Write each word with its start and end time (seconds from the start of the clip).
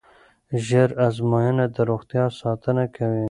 ژر 0.65 0.89
ازموینه 1.07 1.65
د 1.75 1.77
روغتیا 1.89 2.25
ساتنه 2.41 2.83
کوي. 2.95 3.19